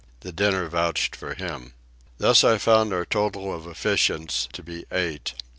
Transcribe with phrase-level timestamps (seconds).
[0.21, 1.75] The dinner vouched for him.
[2.17, 5.35] Thus I found our total of efficients to be eight.